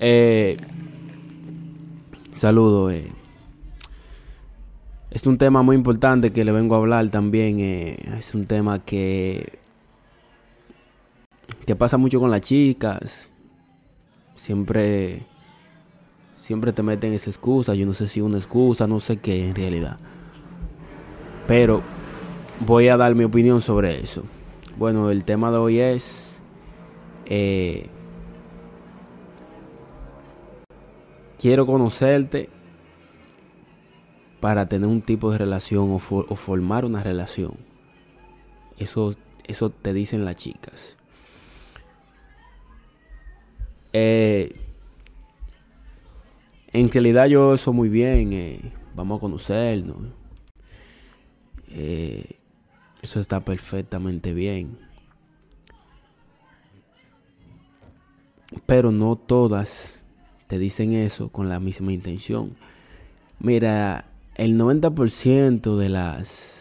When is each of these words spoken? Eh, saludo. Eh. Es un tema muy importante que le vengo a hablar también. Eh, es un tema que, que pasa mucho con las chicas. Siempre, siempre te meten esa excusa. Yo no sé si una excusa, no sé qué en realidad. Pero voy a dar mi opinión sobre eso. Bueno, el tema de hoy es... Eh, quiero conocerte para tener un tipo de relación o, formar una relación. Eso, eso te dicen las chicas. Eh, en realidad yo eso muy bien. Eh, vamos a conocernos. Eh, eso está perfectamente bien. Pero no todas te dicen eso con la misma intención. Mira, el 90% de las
Eh, 0.00 0.56
saludo. 2.34 2.90
Eh. 2.90 3.12
Es 5.10 5.26
un 5.26 5.36
tema 5.36 5.62
muy 5.62 5.76
importante 5.76 6.32
que 6.32 6.42
le 6.42 6.52
vengo 6.52 6.74
a 6.74 6.78
hablar 6.78 7.10
también. 7.10 7.60
Eh, 7.60 7.98
es 8.16 8.34
un 8.34 8.46
tema 8.46 8.82
que, 8.84 9.58
que 11.66 11.76
pasa 11.76 11.98
mucho 11.98 12.18
con 12.18 12.30
las 12.30 12.40
chicas. 12.40 13.30
Siempre, 14.34 15.26
siempre 16.34 16.72
te 16.72 16.82
meten 16.82 17.12
esa 17.12 17.28
excusa. 17.28 17.74
Yo 17.74 17.84
no 17.84 17.92
sé 17.92 18.08
si 18.08 18.22
una 18.22 18.38
excusa, 18.38 18.86
no 18.86 19.00
sé 19.00 19.18
qué 19.18 19.48
en 19.48 19.54
realidad. 19.54 19.98
Pero 21.46 21.82
voy 22.60 22.88
a 22.88 22.96
dar 22.96 23.14
mi 23.14 23.24
opinión 23.24 23.60
sobre 23.60 24.00
eso. 24.00 24.24
Bueno, 24.78 25.10
el 25.10 25.24
tema 25.24 25.50
de 25.50 25.58
hoy 25.58 25.78
es... 25.78 26.42
Eh, 27.26 27.86
quiero 31.40 31.64
conocerte 31.64 32.50
para 34.40 34.66
tener 34.66 34.88
un 34.88 35.00
tipo 35.00 35.32
de 35.32 35.38
relación 35.38 35.90
o, 35.90 35.98
formar 35.98 36.84
una 36.84 37.02
relación. 37.02 37.54
Eso, 38.78 39.14
eso 39.46 39.70
te 39.70 39.94
dicen 39.94 40.24
las 40.26 40.36
chicas. 40.36 40.98
Eh, 43.92 44.54
en 46.72 46.90
realidad 46.90 47.26
yo 47.26 47.54
eso 47.54 47.72
muy 47.72 47.88
bien. 47.88 48.32
Eh, 48.34 48.60
vamos 48.94 49.16
a 49.18 49.20
conocernos. 49.20 49.96
Eh, 51.70 52.36
eso 53.00 53.18
está 53.18 53.40
perfectamente 53.40 54.34
bien. 54.34 54.78
Pero 58.66 58.90
no 58.92 59.16
todas 59.16 59.99
te 60.50 60.58
dicen 60.58 60.94
eso 60.94 61.28
con 61.28 61.48
la 61.48 61.60
misma 61.60 61.92
intención. 61.92 62.56
Mira, 63.38 64.06
el 64.34 64.58
90% 64.58 65.76
de 65.76 65.88
las 65.88 66.59